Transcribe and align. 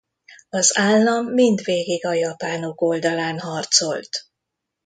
Az 0.49 0.77
állam 0.77 1.25
mindvégig 1.33 2.05
a 2.05 2.13
japánok 2.13 2.81
oldalán 2.81 3.39
harcolt. 3.39 4.09